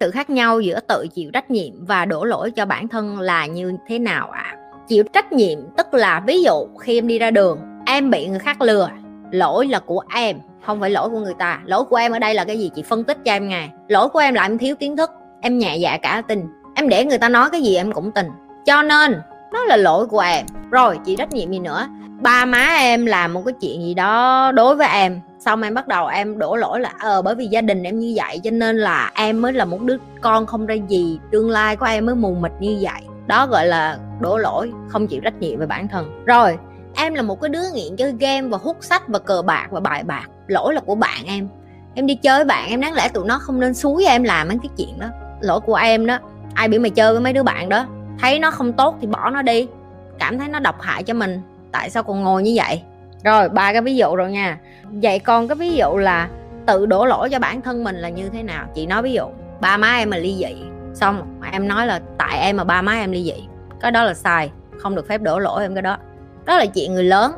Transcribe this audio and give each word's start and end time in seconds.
sự 0.00 0.10
khác 0.10 0.30
nhau 0.30 0.60
giữa 0.60 0.80
tự 0.80 1.06
chịu 1.14 1.30
trách 1.32 1.50
nhiệm 1.50 1.86
và 1.86 2.04
đổ 2.04 2.24
lỗi 2.24 2.50
cho 2.50 2.66
bản 2.66 2.88
thân 2.88 3.20
là 3.20 3.46
như 3.46 3.72
thế 3.88 3.98
nào 3.98 4.30
ạ? 4.30 4.54
À? 4.54 4.56
chịu 4.88 5.04
trách 5.12 5.32
nhiệm 5.32 5.58
tức 5.76 5.94
là 5.94 6.22
ví 6.26 6.42
dụ 6.42 6.66
khi 6.80 6.98
em 6.98 7.06
đi 7.06 7.18
ra 7.18 7.30
đường 7.30 7.58
em 7.86 8.10
bị 8.10 8.26
người 8.26 8.38
khác 8.38 8.60
lừa 8.60 8.90
lỗi 9.30 9.66
là 9.66 9.78
của 9.78 10.02
em 10.14 10.36
không 10.66 10.80
phải 10.80 10.90
lỗi 10.90 11.08
của 11.08 11.20
người 11.20 11.34
ta. 11.38 11.60
Lỗi 11.64 11.84
của 11.84 11.96
em 11.96 12.12
ở 12.12 12.18
đây 12.18 12.34
là 12.34 12.44
cái 12.44 12.58
gì? 12.58 12.70
Chị 12.74 12.82
phân 12.82 13.04
tích 13.04 13.18
cho 13.24 13.32
em 13.32 13.48
nghe. 13.48 13.68
Lỗi 13.88 14.08
của 14.08 14.18
em 14.18 14.34
là 14.34 14.42
em 14.42 14.58
thiếu 14.58 14.76
kiến 14.76 14.96
thức 14.96 15.10
em 15.40 15.58
nhẹ 15.58 15.76
dạ 15.76 15.98
cả 16.02 16.22
tình, 16.28 16.46
em 16.74 16.88
để 16.88 17.04
người 17.04 17.18
ta 17.18 17.28
nói 17.28 17.50
cái 17.52 17.62
gì 17.62 17.76
em 17.76 17.92
cũng 17.92 18.12
tình. 18.12 18.26
cho 18.66 18.82
nên 18.82 19.20
nó 19.52 19.64
là 19.64 19.76
lỗi 19.76 20.06
của 20.06 20.20
em. 20.20 20.46
Rồi 20.70 20.98
chị 21.06 21.16
trách 21.16 21.32
nhiệm 21.32 21.50
gì 21.50 21.58
nữa? 21.58 21.88
Ba 22.20 22.44
má 22.44 22.76
em 22.78 23.06
làm 23.06 23.32
một 23.32 23.42
cái 23.46 23.54
chuyện 23.60 23.82
gì 23.82 23.94
đó 23.94 24.52
đối 24.52 24.76
với 24.76 24.88
em 24.88 25.20
xong 25.46 25.62
em 25.62 25.74
bắt 25.74 25.88
đầu 25.88 26.06
em 26.06 26.38
đổ 26.38 26.56
lỗi 26.56 26.80
là 26.80 26.92
ờ 26.98 27.22
bởi 27.22 27.34
vì 27.34 27.46
gia 27.46 27.60
đình 27.60 27.82
em 27.82 27.98
như 27.98 28.12
vậy, 28.16 28.40
cho 28.44 28.50
nên 28.50 28.76
là 28.76 29.10
em 29.14 29.42
mới 29.42 29.52
là 29.52 29.64
một 29.64 29.80
đứa 29.82 29.96
con 30.20 30.46
không 30.46 30.66
ra 30.66 30.74
gì, 30.74 31.18
tương 31.30 31.50
lai 31.50 31.76
của 31.76 31.86
em 31.86 32.06
mới 32.06 32.14
mù 32.14 32.34
mịt 32.34 32.52
như 32.60 32.78
vậy. 32.80 33.02
Đó 33.26 33.46
gọi 33.46 33.66
là 33.66 33.98
đổ 34.20 34.36
lỗi, 34.36 34.72
không 34.88 35.06
chịu 35.06 35.20
trách 35.24 35.40
nhiệm 35.40 35.58
về 35.60 35.66
bản 35.66 35.88
thân. 35.88 36.24
Rồi, 36.26 36.58
em 36.94 37.14
là 37.14 37.22
một 37.22 37.40
cái 37.40 37.48
đứa 37.48 37.62
nghiện 37.74 37.96
chơi 37.96 38.14
game 38.20 38.48
và 38.48 38.58
hút 38.58 38.76
sách 38.80 39.08
và 39.08 39.18
cờ 39.18 39.42
bạc 39.42 39.66
và 39.70 39.80
bài 39.80 40.04
bạc. 40.04 40.26
Lỗi 40.46 40.74
là 40.74 40.80
của 40.80 40.94
bạn 40.94 41.24
em. 41.26 41.48
Em 41.94 42.06
đi 42.06 42.14
chơi 42.14 42.38
với 42.38 42.44
bạn 42.44 42.70
em, 42.70 42.80
đáng 42.80 42.94
lẽ 42.94 43.08
tụi 43.08 43.26
nó 43.26 43.38
không 43.38 43.60
nên 43.60 43.74
xúi 43.74 44.04
em 44.04 44.22
làm 44.22 44.48
mấy 44.48 44.58
cái 44.62 44.70
chuyện 44.76 44.98
đó. 44.98 45.06
Lỗi 45.40 45.60
của 45.60 45.74
em 45.74 46.06
đó, 46.06 46.18
ai 46.54 46.68
bị 46.68 46.78
mày 46.78 46.90
chơi 46.90 47.12
với 47.12 47.20
mấy 47.20 47.32
đứa 47.32 47.42
bạn 47.42 47.68
đó? 47.68 47.86
Thấy 48.20 48.38
nó 48.38 48.50
không 48.50 48.72
tốt 48.72 48.96
thì 49.00 49.06
bỏ 49.06 49.30
nó 49.30 49.42
đi. 49.42 49.66
Cảm 50.18 50.38
thấy 50.38 50.48
nó 50.48 50.58
độc 50.58 50.80
hại 50.80 51.02
cho 51.02 51.14
mình. 51.14 51.42
Tại 51.72 51.90
sao 51.90 52.02
còn 52.02 52.22
ngồi 52.22 52.42
như 52.42 52.52
vậy? 52.56 52.82
Rồi, 53.24 53.48
ba 53.48 53.72
cái 53.72 53.82
ví 53.82 53.96
dụ 53.96 54.16
rồi 54.16 54.32
nha. 54.32 54.58
Vậy 54.90 55.18
còn 55.18 55.48
cái 55.48 55.56
ví 55.56 55.74
dụ 55.74 55.96
là 55.96 56.28
tự 56.66 56.86
đổ 56.86 57.04
lỗi 57.04 57.28
cho 57.30 57.38
bản 57.38 57.62
thân 57.62 57.84
mình 57.84 57.96
là 57.96 58.08
như 58.08 58.28
thế 58.28 58.42
nào? 58.42 58.66
Chị 58.74 58.86
nói 58.86 59.02
ví 59.02 59.12
dụ, 59.12 59.24
ba 59.60 59.76
má 59.76 59.96
em 59.96 60.10
mà 60.10 60.16
ly 60.16 60.34
dị, 60.34 60.56
xong 60.94 61.38
em 61.52 61.68
nói 61.68 61.86
là 61.86 62.00
tại 62.18 62.38
em 62.38 62.56
mà 62.56 62.64
ba 62.64 62.82
má 62.82 62.92
em 62.92 63.12
ly 63.12 63.24
dị, 63.24 63.48
cái 63.80 63.90
đó 63.90 64.04
là 64.04 64.14
sai, 64.14 64.50
không 64.78 64.94
được 64.94 65.08
phép 65.08 65.22
đổ 65.22 65.38
lỗi 65.38 65.62
em 65.62 65.74
cái 65.74 65.82
đó. 65.82 65.96
Đó 66.44 66.58
là 66.58 66.66
chuyện 66.66 66.94
người 66.94 67.04
lớn, 67.04 67.32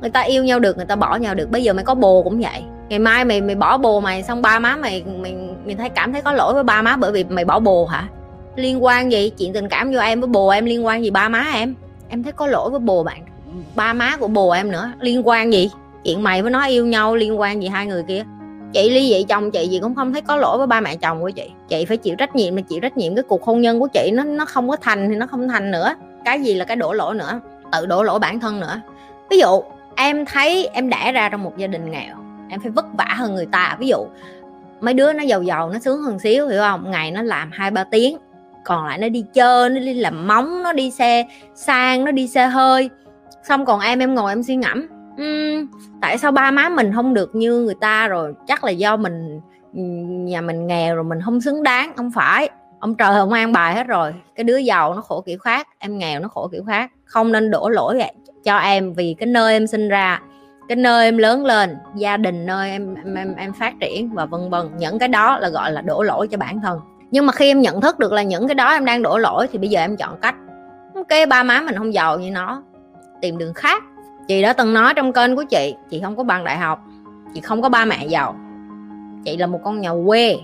người 0.00 0.10
ta 0.10 0.20
yêu 0.20 0.44
nhau 0.44 0.58
được, 0.58 0.76
người 0.76 0.86
ta 0.86 0.96
bỏ 0.96 1.16
nhau 1.16 1.34
được. 1.34 1.50
Bây 1.50 1.62
giờ 1.62 1.72
mày 1.72 1.84
có 1.84 1.94
bồ 1.94 2.22
cũng 2.22 2.40
vậy. 2.40 2.62
Ngày 2.88 2.98
mai 2.98 3.24
mày 3.24 3.40
mày 3.40 3.54
bỏ 3.54 3.78
bồ 3.78 4.00
mày, 4.00 4.22
xong 4.22 4.42
ba 4.42 4.58
má 4.58 4.76
mày 4.76 5.04
mày 5.18 5.36
mày 5.64 5.74
thấy 5.74 5.88
cảm 5.88 6.12
thấy 6.12 6.22
có 6.22 6.32
lỗi 6.32 6.54
với 6.54 6.64
ba 6.64 6.82
má 6.82 6.96
bởi 6.96 7.12
vì 7.12 7.24
mày 7.24 7.44
bỏ 7.44 7.58
bồ 7.58 7.86
hả? 7.86 8.08
Liên 8.56 8.84
quan 8.84 9.12
gì? 9.12 9.30
Chuyện 9.38 9.52
tình 9.52 9.68
cảm 9.68 9.92
vô 9.92 10.00
em 10.00 10.20
với 10.20 10.28
bồ 10.28 10.48
em 10.48 10.64
liên 10.64 10.86
quan 10.86 11.04
gì 11.04 11.10
ba 11.10 11.28
má 11.28 11.46
em? 11.54 11.74
Em 12.08 12.22
thấy 12.22 12.32
có 12.32 12.46
lỗi 12.46 12.70
với 12.70 12.80
bồ 12.80 13.02
bạn 13.02 13.22
ba 13.74 13.92
má 13.92 14.16
của 14.16 14.28
bồ 14.28 14.50
em 14.50 14.70
nữa. 14.70 14.92
Liên 15.00 15.28
quan 15.28 15.52
gì? 15.52 15.70
Chuyện 16.04 16.22
mày 16.22 16.42
với 16.42 16.50
nó 16.50 16.66
yêu 16.66 16.86
nhau 16.86 17.16
liên 17.16 17.40
quan 17.40 17.62
gì 17.62 17.68
hai 17.68 17.86
người 17.86 18.02
kia? 18.08 18.22
Chị 18.72 18.90
ly 18.90 19.08
dị 19.08 19.24
chồng 19.28 19.50
chị 19.50 19.68
gì 19.68 19.78
cũng 19.82 19.94
không 19.94 20.12
thấy 20.12 20.22
có 20.22 20.36
lỗi 20.36 20.58
với 20.58 20.66
ba 20.66 20.80
mẹ 20.80 20.96
chồng 20.96 21.20
của 21.20 21.30
chị. 21.30 21.50
Chị 21.68 21.84
phải 21.84 21.96
chịu 21.96 22.16
trách 22.16 22.36
nhiệm 22.36 22.54
mà 22.54 22.60
chịu 22.60 22.80
trách 22.80 22.96
nhiệm. 22.96 23.14
Cái 23.14 23.22
cuộc 23.22 23.44
hôn 23.44 23.60
nhân 23.60 23.80
của 23.80 23.88
chị 23.88 24.10
nó 24.12 24.24
nó 24.24 24.44
không 24.44 24.68
có 24.68 24.76
thành 24.76 25.08
thì 25.08 25.16
nó 25.16 25.26
không 25.26 25.48
thành 25.48 25.70
nữa. 25.70 25.94
Cái 26.24 26.40
gì 26.40 26.54
là 26.54 26.64
cái 26.64 26.76
đổ 26.76 26.92
lỗi 26.92 27.14
nữa? 27.14 27.40
Tự 27.72 27.86
đổ 27.86 28.02
lỗi 28.02 28.18
bản 28.18 28.40
thân 28.40 28.60
nữa. 28.60 28.80
Ví 29.30 29.38
dụ, 29.38 29.62
em 29.96 30.24
thấy 30.26 30.68
em 30.72 30.90
đẻ 30.90 31.12
ra 31.12 31.28
trong 31.28 31.42
một 31.42 31.56
gia 31.56 31.66
đình 31.66 31.90
nghèo, 31.90 32.16
em 32.48 32.60
phải 32.60 32.70
vất 32.70 32.86
vả 32.98 33.14
hơn 33.16 33.34
người 33.34 33.46
ta. 33.46 33.76
Ví 33.80 33.88
dụ, 33.88 34.06
mấy 34.80 34.94
đứa 34.94 35.12
nó 35.12 35.22
giàu 35.22 35.42
giàu, 35.42 35.70
nó 35.70 35.78
sướng 35.78 36.02
hơn 36.02 36.18
xíu, 36.18 36.48
hiểu 36.48 36.60
không? 36.60 36.90
Ngày 36.90 37.10
nó 37.10 37.22
làm 37.22 37.50
hai 37.52 37.70
ba 37.70 37.84
tiếng, 37.84 38.16
còn 38.64 38.86
lại 38.86 38.98
nó 38.98 39.08
đi 39.08 39.24
chơi, 39.34 39.68
nó 39.70 39.78
đi 39.78 39.94
làm 39.94 40.26
móng, 40.26 40.62
nó 40.62 40.72
đi 40.72 40.90
xe 40.90 41.26
sang, 41.54 42.04
nó 42.04 42.10
đi 42.10 42.28
xe 42.28 42.46
hơi 42.46 42.90
xong 43.48 43.64
còn 43.64 43.80
em 43.80 43.98
em 43.98 44.14
ngồi 44.14 44.32
em 44.32 44.42
suy 44.42 44.56
ngẫm. 44.56 44.86
Uhm, 45.22 45.66
tại 46.00 46.18
sao 46.18 46.32
ba 46.32 46.50
má 46.50 46.68
mình 46.68 46.92
không 46.94 47.14
được 47.14 47.34
như 47.34 47.60
người 47.60 47.74
ta 47.80 48.08
rồi? 48.08 48.34
Chắc 48.46 48.64
là 48.64 48.70
do 48.70 48.96
mình 48.96 49.40
nhà 50.26 50.40
mình 50.40 50.66
nghèo 50.66 50.94
rồi 50.94 51.04
mình 51.04 51.20
không 51.24 51.40
xứng 51.40 51.62
đáng. 51.62 51.92
Không 51.96 52.10
phải 52.10 52.48
ông 52.80 52.94
trời 52.94 53.14
không 53.14 53.32
an 53.32 53.52
bài 53.52 53.74
hết 53.74 53.86
rồi. 53.86 54.14
Cái 54.34 54.44
đứa 54.44 54.56
giàu 54.56 54.94
nó 54.94 55.00
khổ 55.00 55.20
kiểu 55.20 55.38
khác 55.38 55.68
em 55.78 55.98
nghèo 55.98 56.20
nó 56.20 56.28
khổ 56.28 56.48
kiểu 56.52 56.64
khác. 56.64 56.90
Không 57.04 57.32
nên 57.32 57.50
đổ 57.50 57.68
lỗi 57.68 57.96
vậy 57.98 58.12
cho 58.44 58.56
em 58.56 58.92
vì 58.92 59.14
cái 59.18 59.26
nơi 59.26 59.52
em 59.52 59.66
sinh 59.66 59.88
ra 59.88 60.20
cái 60.68 60.76
nơi 60.76 61.04
em 61.04 61.18
lớn 61.18 61.44
lên 61.44 61.76
gia 61.96 62.16
đình 62.16 62.46
nơi 62.46 62.70
em 62.70 62.94
em 62.94 63.14
em, 63.14 63.34
em 63.34 63.52
phát 63.52 63.74
triển 63.80 64.14
và 64.14 64.24
vân 64.24 64.50
vân. 64.50 64.70
Những 64.78 64.98
cái 64.98 65.08
đó 65.08 65.38
là 65.38 65.48
gọi 65.48 65.72
là 65.72 65.80
đổ 65.80 66.02
lỗi 66.02 66.28
cho 66.28 66.38
bản 66.38 66.60
thân. 66.60 66.80
Nhưng 67.10 67.26
mà 67.26 67.32
khi 67.32 67.50
em 67.50 67.60
nhận 67.60 67.80
thức 67.80 67.98
được 67.98 68.12
là 68.12 68.22
những 68.22 68.48
cái 68.48 68.54
đó 68.54 68.72
em 68.72 68.84
đang 68.84 69.02
đổ 69.02 69.18
lỗi 69.18 69.46
thì 69.52 69.58
bây 69.58 69.68
giờ 69.68 69.80
em 69.80 69.96
chọn 69.96 70.20
cách. 70.20 70.34
Ok 70.94 71.28
ba 71.28 71.42
má 71.42 71.60
mình 71.60 71.76
không 71.76 71.94
giàu 71.94 72.18
như 72.18 72.30
nó 72.30 72.62
tìm 73.20 73.38
đường 73.38 73.54
khác. 73.54 73.82
Chị 74.28 74.42
đã 74.42 74.52
từng 74.52 74.74
nói 74.74 74.94
trong 74.94 75.12
kênh 75.12 75.36
của 75.36 75.44
chị 75.44 75.74
chị 75.90 76.00
không 76.00 76.16
có 76.16 76.24
bằng 76.24 76.44
đại 76.44 76.58
học, 76.58 76.84
chị 77.34 77.40
không 77.40 77.62
có 77.62 77.68
ba 77.68 77.84
mẹ 77.84 78.06
giàu. 78.06 78.36
Chị 79.24 79.36
là 79.36 79.46
một 79.46 79.60
con 79.64 79.80
nhà 79.80 79.90
quê, 80.06 80.38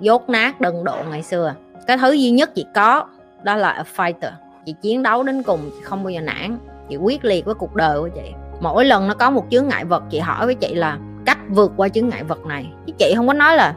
dốt 0.00 0.28
nát, 0.28 0.60
đần 0.60 0.84
độ 0.84 0.96
ngày 1.10 1.22
xưa. 1.22 1.54
Cái 1.86 1.98
thứ 1.98 2.12
duy 2.12 2.30
nhất 2.30 2.54
chị 2.54 2.66
có, 2.74 3.04
đó 3.42 3.56
là 3.56 3.70
a 3.70 3.84
fighter. 3.96 4.30
Chị 4.66 4.74
chiến 4.82 5.02
đấu 5.02 5.22
đến 5.22 5.42
cùng, 5.42 5.60
chị 5.70 5.82
không 5.82 6.02
bao 6.04 6.10
giờ 6.10 6.20
nản. 6.20 6.58
Chị 6.88 6.96
quyết 6.96 7.24
liệt 7.24 7.44
với 7.44 7.54
cuộc 7.54 7.74
đời 7.74 8.00
của 8.00 8.08
chị. 8.08 8.32
Mỗi 8.60 8.84
lần 8.84 9.08
nó 9.08 9.14
có 9.14 9.30
một 9.30 9.46
chướng 9.50 9.68
ngại 9.68 9.84
vật, 9.84 10.02
chị 10.10 10.18
hỏi 10.18 10.46
với 10.46 10.54
chị 10.54 10.74
là, 10.74 10.98
cách 11.26 11.38
vượt 11.48 11.72
qua 11.76 11.88
chướng 11.88 12.08
ngại 12.08 12.24
vật 12.24 12.46
này? 12.46 12.66
Chứ 12.86 12.92
chị 12.98 13.12
không 13.16 13.26
có 13.26 13.32
nói 13.32 13.56
là 13.56 13.74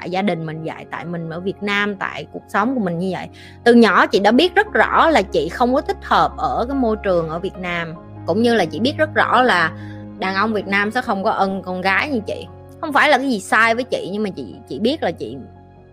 tại 0.00 0.10
gia 0.10 0.22
đình 0.22 0.46
mình 0.46 0.64
vậy 0.64 0.84
tại 0.90 1.04
mình 1.04 1.30
ở 1.30 1.40
Việt 1.40 1.62
Nam 1.62 1.96
tại 1.96 2.26
cuộc 2.32 2.42
sống 2.48 2.74
của 2.74 2.80
mình 2.80 2.98
như 2.98 3.10
vậy. 3.12 3.28
Từ 3.64 3.74
nhỏ 3.74 4.06
chị 4.06 4.18
đã 4.18 4.30
biết 4.32 4.54
rất 4.54 4.72
rõ 4.72 5.10
là 5.10 5.22
chị 5.22 5.48
không 5.48 5.74
có 5.74 5.80
thích 5.80 5.96
hợp 6.02 6.32
ở 6.36 6.66
cái 6.68 6.76
môi 6.76 6.96
trường 6.96 7.28
ở 7.28 7.38
Việt 7.38 7.56
Nam 7.58 7.94
cũng 8.26 8.42
như 8.42 8.54
là 8.54 8.64
chị 8.64 8.80
biết 8.80 8.94
rất 8.98 9.14
rõ 9.14 9.42
là 9.42 9.72
đàn 10.18 10.34
ông 10.34 10.52
Việt 10.52 10.66
Nam 10.66 10.90
sẽ 10.90 11.02
không 11.02 11.24
có 11.24 11.30
ân 11.30 11.62
con 11.62 11.80
gái 11.80 12.10
như 12.10 12.20
chị. 12.26 12.46
Không 12.80 12.92
phải 12.92 13.10
là 13.10 13.18
cái 13.18 13.28
gì 13.28 13.40
sai 13.40 13.74
với 13.74 13.84
chị 13.84 14.08
nhưng 14.12 14.22
mà 14.22 14.30
chị 14.30 14.54
chị 14.68 14.78
biết 14.78 15.02
là 15.02 15.10
chị 15.10 15.36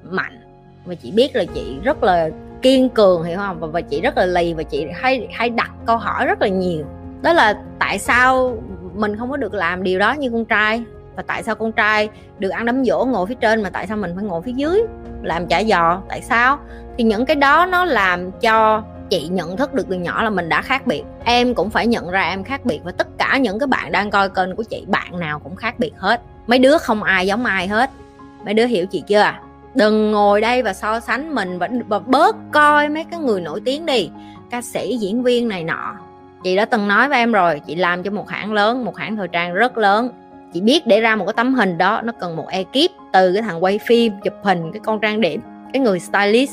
mạnh 0.03 0.39
và 0.85 0.95
chị 0.95 1.11
biết 1.11 1.35
là 1.35 1.43
chị 1.55 1.77
rất 1.83 2.03
là 2.03 2.29
kiên 2.61 2.89
cường 2.89 3.23
hiểu 3.23 3.37
không? 3.37 3.59
Và, 3.59 3.67
và 3.67 3.81
chị 3.81 4.01
rất 4.01 4.17
là 4.17 4.25
lì 4.25 4.53
và 4.53 4.63
chị 4.63 4.87
hay 4.93 5.27
hay 5.31 5.49
đặt 5.49 5.71
câu 5.85 5.97
hỏi 5.97 6.25
rất 6.25 6.41
là 6.41 6.47
nhiều. 6.47 6.85
Đó 7.21 7.33
là 7.33 7.61
tại 7.79 7.99
sao 7.99 8.57
mình 8.95 9.17
không 9.17 9.29
có 9.31 9.37
được 9.37 9.53
làm 9.53 9.83
điều 9.83 9.99
đó 9.99 10.13
như 10.13 10.29
con 10.29 10.45
trai? 10.45 10.83
Và 11.15 11.23
tại 11.27 11.43
sao 11.43 11.55
con 11.55 11.71
trai 11.71 12.09
được 12.39 12.49
ăn 12.49 12.65
đấm 12.65 12.85
dỗ 12.85 13.05
ngồi 13.05 13.27
phía 13.27 13.35
trên 13.35 13.63
mà 13.63 13.69
tại 13.69 13.87
sao 13.87 13.97
mình 13.97 14.11
phải 14.15 14.23
ngồi 14.23 14.41
phía 14.41 14.53
dưới? 14.55 14.81
Làm 15.23 15.47
chả 15.47 15.63
giò 15.63 16.01
tại 16.09 16.21
sao? 16.21 16.59
Thì 16.97 17.03
những 17.03 17.25
cái 17.25 17.35
đó 17.35 17.65
nó 17.65 17.85
làm 17.85 18.31
cho 18.31 18.83
chị 19.09 19.27
nhận 19.27 19.57
thức 19.57 19.73
được 19.73 19.85
từ 19.89 19.95
nhỏ 19.95 20.23
là 20.23 20.29
mình 20.29 20.49
đã 20.49 20.61
khác 20.61 20.87
biệt. 20.87 21.03
Em 21.25 21.55
cũng 21.55 21.69
phải 21.69 21.87
nhận 21.87 22.09
ra 22.09 22.21
em 22.21 22.43
khác 22.43 22.65
biệt 22.65 22.79
và 22.83 22.91
tất 22.91 23.07
cả 23.17 23.37
những 23.37 23.59
cái 23.59 23.67
bạn 23.67 23.91
đang 23.91 24.09
coi 24.09 24.29
kênh 24.29 24.55
của 24.55 24.63
chị 24.63 24.85
bạn 24.87 25.19
nào 25.19 25.39
cũng 25.39 25.55
khác 25.55 25.79
biệt 25.79 25.91
hết. 25.97 26.21
Mấy 26.47 26.59
đứa 26.59 26.77
không 26.77 27.03
ai 27.03 27.27
giống 27.27 27.45
ai 27.45 27.67
hết. 27.67 27.89
Mấy 28.45 28.53
đứa 28.53 28.65
hiểu 28.65 28.85
chị 28.85 29.03
chưa? 29.07 29.31
Đừng 29.75 30.11
ngồi 30.11 30.41
đây 30.41 30.63
và 30.63 30.73
so 30.73 30.99
sánh 30.99 31.35
mình 31.35 31.59
và, 31.59 31.69
và 31.87 31.99
bớt 31.99 32.35
coi 32.51 32.89
mấy 32.89 33.05
cái 33.11 33.19
người 33.19 33.41
nổi 33.41 33.61
tiếng 33.65 33.85
đi. 33.85 34.09
Ca 34.49 34.61
sĩ 34.61 34.97
diễn 34.97 35.23
viên 35.23 35.47
này 35.47 35.63
nọ. 35.63 35.95
Chị 36.43 36.55
đã 36.55 36.65
từng 36.65 36.87
nói 36.87 37.09
với 37.09 37.17
em 37.17 37.31
rồi 37.31 37.61
chị 37.67 37.75
làm 37.75 38.03
cho 38.03 38.11
một 38.11 38.29
hãng 38.29 38.53
lớn 38.53 38.85
một 38.85 38.97
hãng 38.97 39.15
thời 39.15 39.27
trang 39.27 39.53
rất 39.53 39.77
lớn 39.77 40.09
chị 40.53 40.61
biết 40.61 40.87
để 40.87 41.01
ra 41.01 41.15
một 41.15 41.25
cái 41.25 41.33
tấm 41.33 41.53
hình 41.53 41.77
đó, 41.77 42.01
nó 42.03 42.13
cần 42.19 42.35
một 42.35 42.47
ekip 42.49 42.91
từ 43.13 43.33
cái 43.33 43.41
thằng 43.41 43.63
quay 43.63 43.79
phim 43.85 44.13
chụp 44.23 44.33
hình 44.43 44.71
cái 44.73 44.79
con 44.85 44.99
trang 44.99 45.21
điểm, 45.21 45.41
cái 45.73 45.79
người 45.79 45.99
stylist. 45.99 46.51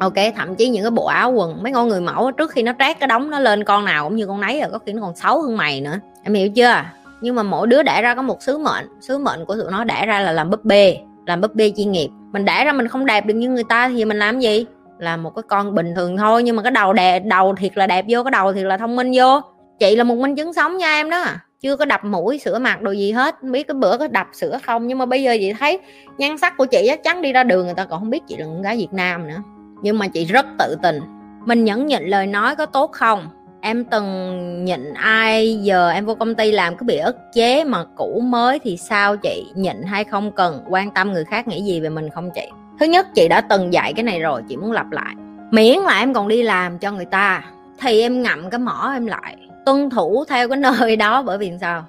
Ok, 0.00 0.14
thậm 0.36 0.56
chí 0.56 0.68
những 0.68 0.82
cái 0.82 0.90
bộ 0.90 1.06
áo 1.06 1.32
quần, 1.32 1.62
mấy 1.62 1.72
con 1.72 1.88
người 1.88 2.00
mẫu 2.00 2.30
trước 2.30 2.50
khi 2.50 2.62
nó 2.62 2.72
trát 2.78 3.00
cái 3.00 3.06
đống 3.06 3.30
nó 3.30 3.38
lên 3.38 3.64
con 3.64 3.84
nào 3.84 4.04
cũng 4.04 4.16
như 4.16 4.26
con 4.26 4.40
nấy 4.40 4.60
rồi, 4.60 4.70
có 4.72 4.78
khi 4.78 4.92
nó 4.92 5.02
còn 5.02 5.16
xấu 5.16 5.42
hơn 5.42 5.56
mày 5.56 5.80
nữa. 5.80 5.94
Em 6.22 6.34
hiểu 6.34 6.50
chưa? 6.50 6.84
Nhưng 7.20 7.34
mà 7.34 7.42
mỗi 7.42 7.66
đứa 7.66 7.82
đẻ 7.82 8.02
ra 8.02 8.14
có 8.14 8.22
một 8.22 8.42
sứ 8.42 8.58
mệnh 8.58 8.88
sứ 9.00 9.18
mệnh 9.18 9.44
của 9.44 9.54
tụi 9.54 9.70
nó 9.70 9.84
đẻ 9.84 10.06
ra 10.06 10.20
là 10.20 10.32
làm 10.32 10.50
búp 10.50 10.64
bê, 10.64 10.98
làm 11.26 11.40
búp 11.40 11.54
bê 11.54 11.72
chuyên 11.76 11.92
nghiệp. 11.92 12.08
Mình 12.32 12.44
đẻ 12.44 12.64
ra 12.64 12.72
mình 12.72 12.88
không 12.88 13.06
đẹp 13.06 13.26
được 13.26 13.34
như 13.34 13.48
người 13.48 13.64
ta 13.64 13.88
thì 13.88 14.04
mình 14.04 14.18
làm 14.18 14.40
gì? 14.40 14.66
Là 14.98 15.16
một 15.16 15.30
cái 15.36 15.42
con 15.48 15.74
bình 15.74 15.94
thường 15.96 16.16
thôi, 16.16 16.42
nhưng 16.42 16.56
mà 16.56 16.62
cái 16.62 16.72
đầu 16.72 16.92
đẹp 16.92 17.22
đầu 17.24 17.54
thiệt 17.54 17.76
là 17.76 17.86
đẹp 17.86 18.04
vô, 18.08 18.22
cái 18.22 18.30
đầu 18.30 18.52
thiệt 18.52 18.64
là 18.64 18.76
thông 18.76 18.96
minh 18.96 19.10
vô. 19.14 19.40
Chị 19.78 19.96
là 19.96 20.04
một 20.04 20.14
minh 20.14 20.36
chứng 20.36 20.52
sống 20.52 20.76
nha 20.76 20.92
em 20.92 21.10
đó 21.10 21.24
chưa 21.60 21.76
có 21.76 21.84
đập 21.84 22.04
mũi 22.04 22.38
sửa 22.38 22.58
mặt 22.58 22.82
đồ 22.82 22.92
gì 22.92 23.12
hết. 23.12 23.42
Biết 23.42 23.68
cái 23.68 23.74
bữa 23.74 23.96
có 23.96 24.08
đập 24.08 24.26
sữa 24.32 24.58
không, 24.62 24.86
nhưng 24.86 24.98
mà 24.98 25.06
bây 25.06 25.22
giờ 25.22 25.36
chị 25.40 25.52
thấy 25.52 25.80
nhan 26.18 26.38
sắc 26.38 26.56
của 26.56 26.66
chị 26.66 26.84
chắc 26.86 27.02
chắn 27.04 27.22
đi 27.22 27.32
ra 27.32 27.44
đường 27.44 27.66
người 27.66 27.74
ta 27.74 27.84
còn 27.84 28.00
không 28.00 28.10
biết 28.10 28.22
chị 28.28 28.36
là 28.36 28.44
con 28.44 28.62
gái 28.62 28.76
Việt 28.76 28.92
Nam 28.92 29.28
nữa. 29.28 29.42
Nhưng 29.82 29.98
mà 29.98 30.08
chị 30.08 30.24
rất 30.24 30.46
tự 30.58 30.76
tin. 30.82 31.00
Mình 31.46 31.64
nhẫn 31.64 31.86
nhịn 31.86 32.02
lời 32.02 32.26
nói 32.26 32.56
có 32.56 32.66
tốt 32.66 32.92
không? 32.92 33.28
Em 33.60 33.84
từng 33.84 34.64
nhịn 34.64 34.94
ai, 34.94 35.60
giờ 35.62 35.90
em 35.90 36.06
vô 36.06 36.14
công 36.14 36.34
ty 36.34 36.52
làm 36.52 36.76
cứ 36.76 36.84
bị 36.84 36.96
ức 36.96 37.16
chế 37.34 37.64
mà 37.64 37.84
cũ 37.96 38.22
mới 38.24 38.58
thì 38.58 38.76
sao 38.76 39.16
chị? 39.16 39.46
Nhịn 39.54 39.82
hay 39.82 40.04
không 40.04 40.32
cần? 40.32 40.64
Quan 40.68 40.90
tâm 40.90 41.12
người 41.12 41.24
khác 41.24 41.48
nghĩ 41.48 41.62
gì 41.62 41.80
về 41.80 41.88
mình 41.88 42.10
không 42.10 42.30
chị? 42.34 42.48
Thứ 42.80 42.86
nhất, 42.86 43.06
chị 43.14 43.28
đã 43.28 43.40
từng 43.40 43.72
dạy 43.72 43.92
cái 43.92 44.02
này 44.02 44.20
rồi, 44.20 44.42
chị 44.48 44.56
muốn 44.56 44.72
lặp 44.72 44.90
lại. 44.90 45.14
Miễn 45.50 45.78
là 45.78 45.98
em 45.98 46.14
còn 46.14 46.28
đi 46.28 46.42
làm 46.42 46.78
cho 46.78 46.92
người 46.92 47.04
ta, 47.04 47.44
thì 47.80 48.00
em 48.00 48.22
ngậm 48.22 48.50
cái 48.50 48.58
mỏ 48.58 48.90
em 48.94 49.06
lại 49.06 49.36
tuân 49.66 49.90
thủ 49.90 50.24
theo 50.28 50.48
cái 50.48 50.58
nơi 50.58 50.96
đó, 50.96 51.22
bởi 51.22 51.38
vì 51.38 51.52
sao? 51.60 51.84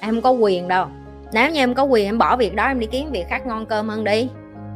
Em 0.00 0.14
không 0.14 0.22
có 0.22 0.30
quyền 0.30 0.68
đâu. 0.68 0.86
Nếu 1.32 1.50
như 1.50 1.60
em 1.60 1.74
có 1.74 1.82
quyền, 1.82 2.06
em 2.06 2.18
bỏ 2.18 2.36
việc 2.36 2.54
đó, 2.54 2.66
em 2.66 2.80
đi 2.80 2.86
kiếm 2.86 3.12
việc 3.12 3.28
khác 3.28 3.46
ngon 3.46 3.66
cơm 3.66 3.88
hơn 3.88 4.04
đi. 4.04 4.28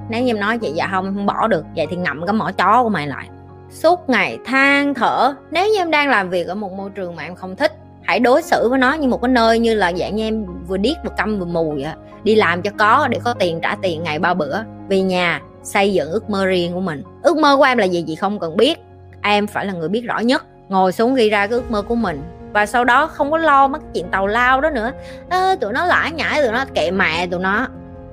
Nếu 0.08 0.22
như 0.22 0.30
em 0.30 0.40
nói 0.40 0.58
vậy 0.58 0.72
dạ 0.74 0.88
không 0.90 1.04
em 1.04 1.14
không 1.14 1.26
bỏ 1.26 1.48
được. 1.48 1.64
Vậy 1.76 1.86
thì 1.90 1.96
ngậm 1.96 2.26
cái 2.26 2.32
mỏ 2.32 2.50
chó 2.52 2.82
của 2.82 2.88
mày 2.88 3.06
lại. 3.06 3.28
Suốt 3.70 4.08
ngày 4.08 4.38
than 4.44 4.94
thở. 4.94 5.34
Nếu 5.50 5.68
như 5.68 5.78
em 5.78 5.90
đang 5.90 6.08
làm 6.08 6.30
việc 6.30 6.46
ở 6.46 6.54
một 6.54 6.72
môi 6.72 6.90
trường 6.90 7.16
mà 7.16 7.22
em 7.22 7.34
không 7.34 7.56
thích, 7.56 7.72
hãy 8.02 8.20
đối 8.20 8.42
xử 8.42 8.68
với 8.68 8.78
nó 8.78 8.92
như 8.92 9.08
một 9.08 9.22
cái 9.22 9.28
nơi 9.28 9.58
như 9.58 9.74
là 9.74 9.92
dạng 9.92 10.16
như 10.16 10.24
em 10.24 10.46
vừa 10.66 10.76
điếc 10.76 10.96
vừa 11.04 11.10
câm 11.16 11.38
vừa 11.38 11.44
mù 11.44 11.70
vậy. 11.70 11.92
Đi 12.24 12.34
làm 12.34 12.62
cho 12.62 12.70
có, 12.78 13.08
để 13.10 13.18
có 13.24 13.34
tiền 13.34 13.60
trả 13.60 13.76
tiền 13.82 14.02
ngày 14.02 14.18
ba 14.18 14.34
bữa. 14.34 14.58
Về 14.88 15.02
nhà, 15.02 15.40
xây 15.62 15.92
dựng 15.92 16.10
ước 16.10 16.30
mơ 16.30 16.46
riêng 16.46 16.72
của 16.72 16.80
mình. 16.80 17.02
Ước 17.22 17.36
mơ 17.36 17.56
của 17.56 17.62
em 17.62 17.78
là 17.78 17.84
gì, 17.84 18.04
chị 18.06 18.14
không 18.14 18.38
cần 18.38 18.56
biết. 18.56 18.78
Em 19.22 19.46
phải 19.46 19.66
là 19.66 19.72
người 19.72 19.88
biết 19.88 20.00
rõ 20.00 20.18
nhất. 20.18 20.44
Ngồi 20.68 20.92
xuống 20.92 21.14
ghi 21.14 21.30
ra 21.30 21.46
cái 21.46 21.54
ước 21.58 21.70
mơ 21.70 21.82
của 21.82 21.94
mình 21.94 22.22
và 22.52 22.66
sau 22.66 22.84
đó 22.84 23.06
không 23.06 23.30
có 23.30 23.38
lo 23.38 23.68
mất 23.68 23.78
chuyện 23.94 24.08
tàu 24.10 24.26
lao 24.26 24.60
đó 24.60 24.70
nữa. 24.70 24.92
À, 25.28 25.56
tụi 25.60 25.72
nó 25.72 25.86
lãi 25.86 26.12
nhãi 26.12 26.42
tụi 26.42 26.52
nó 26.52 26.64
kệ 26.74 26.90
mẹ 26.90 27.26
tụi 27.26 27.40
nó 27.40 27.66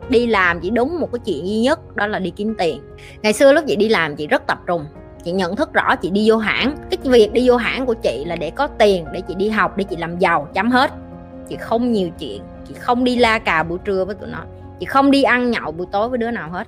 đi 0.10 0.28
làm 0.28 0.60
chỉ 0.60 0.69
đúng 0.69 1.00
một 1.00 1.10
cái 1.12 1.19
chuyện 1.25 1.48
duy 1.48 1.60
nhất 1.60 1.95
đó 1.95 2.07
là 2.07 2.19
đi 2.19 2.30
kiếm 2.30 2.56
tiền. 2.57 2.81
Ngày 3.22 3.34
xưa 3.34 3.54
lúc 3.54 3.63
chị 3.68 3.75
đi 3.75 3.89
làm 3.89 4.16
chị 4.16 4.28
rất 4.28 4.48
tập 4.48 4.60
trung. 4.68 4.86
Chị 5.24 5.31
nhận 5.31 5.56
thức 5.56 5.74
rõ 5.74 5.95
chị 5.95 6.10
đi 6.10 6.30
vô 6.30 6.38
hãng. 6.38 6.75
Cái 6.89 6.98
việc 7.04 7.34
đi 7.34 7.50
vô 7.50 7.57
hãng 7.57 7.86
của 7.86 7.94
chị 7.94 8.24
là 8.25 8.36
để 8.36 8.50
có 8.50 8.68
tiền 8.68 9.06
để 9.12 9.22
chị 9.22 9.36
đi 9.36 9.50
học 9.50 9.78
để 9.78 9.84
chị 9.84 9.95
làm 9.95 10.19
giàu 10.19 10.48
chấm 10.54 10.72
hết. 10.72 10.92
Chị 11.50 11.56
không 11.56 11.92
nhiều 11.92 12.10
chuyện. 12.19 12.42
Chị 12.68 12.74
không 12.74 13.04
đi 13.04 13.16
la 13.16 13.40
cà 13.40 13.63
buổi 13.63 13.78
trưa 13.86 14.06
với 14.06 14.16
tụi 14.16 14.30
nó. 14.30 14.40
Chị 14.80 14.86
không 14.86 15.12
đi 15.12 15.24
ăn 15.24 15.51
nhậu 15.51 15.72
buổi 15.72 15.88
tối 15.92 16.10
với 16.10 16.18
đứa 16.18 16.31
nào 16.31 16.50
hết. 16.50 16.68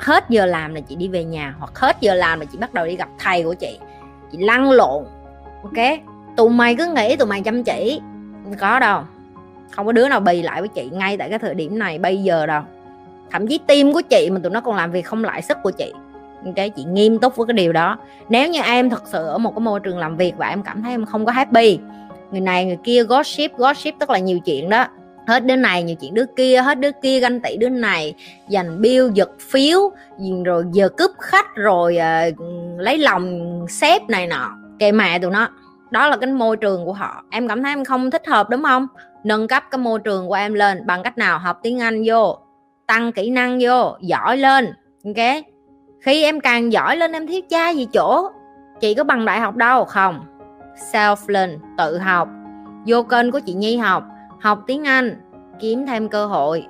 Hết 0.00 0.24
giờ 0.28 0.46
làm 0.46 0.74
là 0.74 0.80
chị 0.80 0.96
đi 0.96 1.08
về 1.08 1.24
nhà 1.24 1.54
hoặc 1.58 1.78
hết 1.78 1.96
giờ 2.00 2.14
làm 2.14 2.40
là 2.40 2.46
chị 2.52 2.58
bắt 2.58 2.74
đầu 2.74 2.86
đi 2.86 2.96
gặp 2.96 3.08
thầy 3.18 3.42
của 3.42 3.54
chị. 3.54 3.78
Chị 4.32 4.38
lăn 4.38 4.70
lộn 4.70 5.04
ok? 5.62 6.00
Tụi 6.40 6.50
mày 6.50 6.74
cứ 6.74 6.86
nghĩ 6.86 7.16
tụi 7.16 7.28
mày 7.28 7.40
chăm 7.40 7.64
chỉ. 7.64 8.00
Có 8.60 8.78
đâu. 8.78 9.02
Không 9.70 9.86
có 9.86 9.92
đứa 9.92 10.08
nào 10.08 10.20
bì 10.20 10.42
lại 10.42 10.60
với 10.60 10.68
chị 10.68 10.88
ngay 10.92 11.16
tại 11.16 11.30
cái 11.30 11.38
thời 11.38 11.54
điểm 11.54 11.78
này 11.78 11.98
bây 11.98 12.22
giờ 12.22 12.46
đâu. 12.46 12.62
Thậm 13.30 13.46
chí 13.46 13.60
tim 13.66 13.92
của 13.92 14.00
chị 14.00 14.28
mà 14.32 14.40
tụi 14.42 14.52
nó 14.52 14.60
còn 14.60 14.76
làm 14.76 14.92
việc 14.92 15.06
không 15.06 15.24
lại 15.24 15.42
sức 15.42 15.58
của 15.62 15.70
chị. 15.70 15.92
Cái 16.56 16.70
chị 16.70 16.84
nghiêm 16.84 17.18
túc 17.18 17.36
với 17.36 17.46
cái 17.46 17.54
điều 17.54 17.72
đó. 17.72 17.98
Nếu 18.28 18.48
như 18.48 18.60
em 18.60 18.90
thật 18.90 19.02
sự 19.06 19.26
ở 19.26 19.38
một 19.38 19.50
cái 19.54 19.60
môi 19.60 19.80
trường 19.80 19.98
làm 19.98 20.16
việc 20.16 20.34
và 20.36 20.48
em 20.48 20.62
cảm 20.62 20.82
thấy 20.82 20.92
em 20.92 21.06
không 21.06 21.26
có 21.26 21.32
happy 21.32 21.78
người 22.30 22.40
này 22.40 22.64
người 22.64 22.78
kia 22.84 23.04
gossip 23.04 23.56
gossip 23.56 23.94
tức 23.98 24.10
là 24.10 24.18
nhiều 24.18 24.38
chuyện 24.38 24.68
đó. 24.68 24.86
Hết 25.26 25.44
đứa 25.44 25.56
này 25.56 25.82
nhiều 25.82 25.96
chuyện 26.00 26.14
đứa 26.14 26.26
kia 26.36 26.62
hết 26.62 26.80
đứa 26.80 26.90
kia 27.02 27.20
ganh 27.20 27.40
tị 27.40 27.56
đứa 27.56 27.68
này. 27.68 28.14
Giành 28.48 28.80
bill 28.80 29.10
giật 29.14 29.30
phiếu 29.50 29.80
rồi 30.44 30.64
giờ 30.72 30.88
cướp 30.88 31.10
khách 31.18 31.56
rồi 31.56 31.98
uh, 32.30 32.40
lấy 32.78 32.98
lòng 32.98 33.50
sếp 33.68 34.02
này 34.08 34.26
nọ. 34.26 34.50
Kệ 34.78 34.92
mẹ 34.92 35.18
tụi 35.18 35.30
nó 35.30 35.48
đó 35.90 36.08
là 36.08 36.16
cái 36.16 36.32
môi 36.32 36.56
trường 36.56 36.84
của 36.84 36.92
họ. 36.92 37.24
Em 37.30 37.48
cảm 37.48 37.62
thấy 37.62 37.72
em 37.72 37.84
không 37.84 38.10
thích 38.10 38.26
hợp, 38.26 38.50
đúng 38.50 38.62
không? 38.62 38.86
Nâng 39.24 39.48
cấp 39.48 39.64
cái 39.70 39.78
môi 39.78 39.98
trường 39.98 40.28
của 40.28 40.34
em 40.34 40.54
lên 40.54 40.86
bằng 40.86 41.02
cách 41.02 41.18
nào? 41.18 41.38
Học 41.38 41.58
tiếng 41.62 41.78
anh 41.78 42.02
vô, 42.06 42.38
tăng 42.86 43.12
kỹ 43.12 43.30
năng 43.30 43.58
vô, 43.62 43.96
giỏi 44.00 44.36
lên, 44.36 44.74
ok? 45.04 45.44
Khi 46.00 46.24
em 46.24 46.40
càng 46.40 46.72
giỏi 46.72 46.96
lên, 46.96 47.12
em 47.12 47.26
thiếu 47.26 47.40
cha 47.48 47.70
gì 47.70 47.88
chỗ? 47.92 48.30
Chị 48.80 48.94
có 48.94 49.04
bằng 49.04 49.24
đại 49.24 49.40
học 49.40 49.56
đâu? 49.56 49.84
Không. 49.84 50.20
Self 50.92 51.16
learn 51.26 51.58
tự 51.78 51.98
học. 51.98 52.28
Vô 52.86 53.02
kênh 53.02 53.30
của 53.30 53.40
chị 53.40 53.52
nhi 53.52 53.76
học 53.76 54.04
học 54.40 54.62
tiếng 54.66 54.86
anh, 54.86 55.20
kiếm 55.60 55.86
thêm 55.86 56.08
cơ 56.08 56.26
hội. 56.26 56.66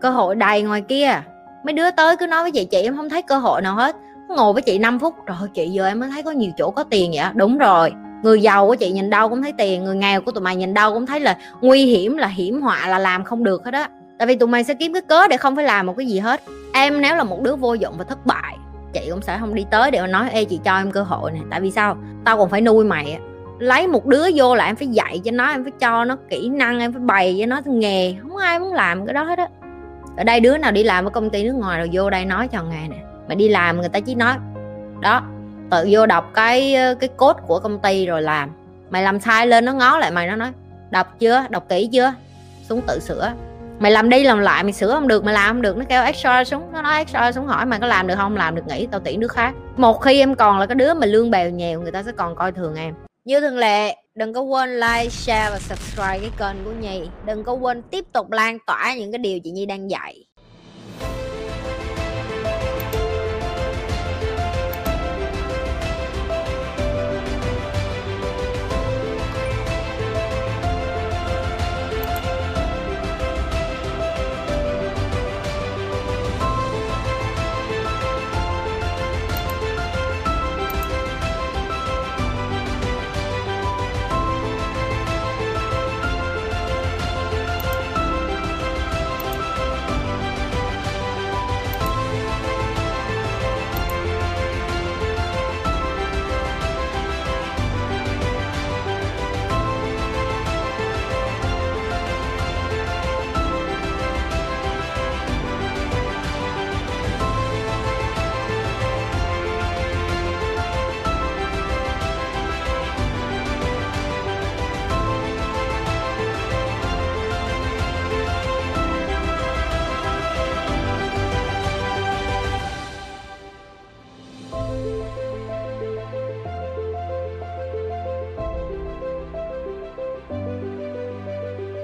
Cơ 0.00 0.10
hội 0.10 0.34
đầy 0.34 0.62
ngoài 0.62 0.80
kia. 0.80 1.22
Mấy 1.64 1.72
đứa 1.72 1.90
tới 1.90 2.16
cứ 2.16 2.26
nói 2.26 2.42
với 2.42 2.50
chị 2.50 2.64
chị 2.64 2.82
em 2.82 2.96
không 2.96 3.08
thấy 3.08 3.22
cơ 3.22 3.38
hội 3.38 3.62
nào 3.62 3.74
hết. 3.74 3.96
Ngồi 4.28 4.52
với 4.52 4.62
chị 4.62 4.78
5 4.78 4.98
phút 4.98 5.14
rồi 5.26 5.36
chị 5.54 5.68
giờ 5.68 5.86
em 5.86 6.00
mới 6.00 6.10
thấy 6.10 6.22
có 6.22 6.30
nhiều 6.30 6.50
chỗ 6.56 6.70
có 6.70 6.84
tiền 6.84 7.10
vậy 7.14 7.24
đúng 7.34 7.58
rồi 7.58 7.92
người 8.24 8.42
giàu 8.42 8.66
của 8.66 8.74
chị 8.74 8.92
nhìn 8.92 9.10
đâu 9.10 9.28
cũng 9.28 9.42
thấy 9.42 9.52
tiền, 9.58 9.84
người 9.84 9.96
nghèo 9.96 10.20
của 10.20 10.32
tụi 10.32 10.42
mày 10.42 10.56
nhìn 10.56 10.74
đâu 10.74 10.92
cũng 10.94 11.06
thấy 11.06 11.20
là 11.20 11.36
nguy 11.60 11.86
hiểm, 11.86 12.16
là 12.16 12.26
hiểm 12.26 12.60
họa, 12.60 12.88
là 12.88 12.98
làm 12.98 13.24
không 13.24 13.44
được 13.44 13.64
hết 13.64 13.74
á. 13.74 13.88
Tại 14.18 14.26
vì 14.26 14.36
tụi 14.36 14.48
mày 14.48 14.64
sẽ 14.64 14.74
kiếm 14.74 14.92
cái 14.92 15.02
cớ 15.02 15.28
để 15.28 15.36
không 15.36 15.56
phải 15.56 15.64
làm 15.64 15.86
một 15.86 15.94
cái 15.96 16.06
gì 16.06 16.18
hết. 16.18 16.40
Em 16.72 17.00
nếu 17.00 17.16
là 17.16 17.24
một 17.24 17.42
đứa 17.42 17.56
vô 17.56 17.74
dụng 17.74 17.94
và 17.98 18.04
thất 18.04 18.26
bại, 18.26 18.56
chị 18.92 19.00
cũng 19.10 19.22
sẽ 19.22 19.38
không 19.40 19.54
đi 19.54 19.66
tới 19.70 19.90
để 19.90 20.00
mà 20.00 20.06
nói, 20.06 20.30
ê, 20.30 20.44
chị 20.44 20.60
cho 20.64 20.76
em 20.76 20.90
cơ 20.90 21.02
hội 21.02 21.32
này 21.32 21.42
tại 21.50 21.60
vì 21.60 21.70
sao? 21.70 21.96
Tao 22.24 22.38
còn 22.38 22.50
phải 22.50 22.60
nuôi 22.60 22.84
mày 22.84 23.18
lấy 23.58 23.86
một 23.86 24.06
đứa 24.06 24.24
vô 24.34 24.54
là 24.54 24.66
em 24.66 24.76
phải 24.76 24.88
dạy 24.88 25.20
cho 25.24 25.30
nó, 25.30 25.50
em 25.50 25.64
phải 25.64 25.72
cho 25.80 26.04
nó 26.04 26.16
kỹ 26.28 26.48
năng, 26.48 26.80
em 26.80 26.92
phải 26.92 27.00
bày 27.00 27.36
cho 27.40 27.46
nó 27.46 27.60
nghề. 27.64 28.14
Không 28.22 28.36
ai 28.36 28.58
muốn 28.58 28.74
làm 28.74 29.06
cái 29.06 29.14
đó 29.14 29.22
hết 29.22 29.38
á. 29.38 29.48
Ở 30.16 30.24
đây 30.24 30.40
đứa 30.40 30.56
nào 30.56 30.72
đi 30.72 30.82
làm 30.82 31.04
ở 31.04 31.10
công 31.10 31.30
ty 31.30 31.44
nước 31.44 31.54
ngoài 31.54 31.78
rồi 31.78 31.88
vô 31.92 32.10
đây 32.10 32.24
nói 32.24 32.48
cho 32.48 32.62
nghề 32.62 32.88
nè. 32.88 32.96
Mà 33.28 33.34
đi 33.34 33.48
làm 33.48 33.80
người 33.80 33.88
ta 33.88 34.00
chỉ 34.00 34.14
nói, 34.14 34.34
đó 35.00 35.22
tự 35.70 35.88
vô 35.90 36.06
đọc 36.06 36.30
cái 36.34 36.74
ờ, 36.74 36.94
cái 36.94 37.08
cốt 37.16 37.36
của 37.46 37.58
công 37.58 37.78
ty 37.78 38.06
rồi 38.06 38.22
làm. 38.22 38.50
Mày 38.90 39.02
làm 39.02 39.20
sai 39.20 39.46
lên 39.46 39.64
nó 39.64 39.72
ngó 39.72 39.98
lại 39.98 40.10
mày, 40.10 40.26
nó 40.26 40.36
nói, 40.36 40.52
đọc 40.90 41.14
chưa? 41.18 41.44
Đọc 41.50 41.68
kỹ 41.68 41.88
chưa? 41.92 42.14
Xuống 42.68 42.80
tự 42.86 43.00
sửa. 43.00 43.32
Mày 43.78 43.90
làm 43.90 44.08
đi 44.08 44.24
làm 44.24 44.38
lại, 44.38 44.62
mày 44.62 44.72
sửa 44.72 44.90
không 44.94 45.08
được, 45.08 45.24
mày 45.24 45.34
làm 45.34 45.54
không 45.54 45.62
được. 45.62 45.76
Nó 45.76 45.84
kêu 45.88 46.02
extra 46.02 46.44
xuống, 46.44 46.72
nó 46.72 46.82
nói 46.82 46.98
extra 46.98 47.32
xuống 47.32 47.46
hỏi, 47.46 47.66
mày 47.66 47.80
có 47.80 47.86
làm 47.86 48.06
được 48.06 48.14
không? 48.16 48.36
Làm 48.36 48.54
được 48.54 48.62
nghỉ, 48.66 48.86
tao 48.90 49.00
tuyển 49.04 49.20
đứa 49.20 49.28
khác. 49.28 49.52
Một 49.76 50.00
khi 50.00 50.18
em 50.18 50.34
còn 50.34 50.58
là 50.58 50.66
cái 50.66 50.74
đứa 50.74 50.94
mà 50.94 51.06
lương 51.06 51.30
bèo 51.30 51.50
nhèo 51.50 51.80
người 51.80 51.92
ta 51.92 52.02
sẽ 52.02 52.12
còn 52.12 52.36
coi 52.36 52.52
thường 52.52 52.74
em. 52.74 52.94
Như 53.24 53.40
thường 53.40 53.58
lệ, 53.58 53.96
đừng 54.14 54.34
có 54.34 54.40
quên 54.40 54.80
like, 54.80 55.08
share 55.08 55.50
và 55.50 55.58
subscribe 55.58 56.18
cái 56.18 56.30
kênh 56.38 56.64
của 56.64 56.72
nhi. 56.80 57.08
Đừng 57.26 57.44
có 57.44 57.52
quên 57.52 57.82
tiếp 57.82 58.04
tục 58.12 58.30
lan 58.30 58.58
tỏa 58.66 58.94
những 58.98 59.12
cái 59.12 59.18
điều 59.18 59.40
chị 59.40 59.50
nhi 59.50 59.66
đang 59.66 59.90
dạy. 59.90 60.24